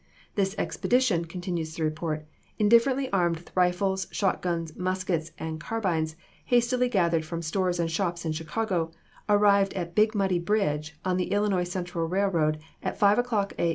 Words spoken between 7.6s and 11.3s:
and shops in Chicago, arrived at Big Muddy Bridge on